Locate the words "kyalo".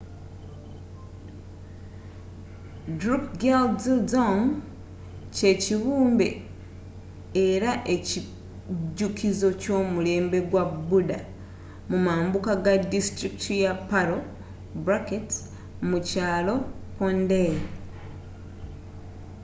16.09-16.55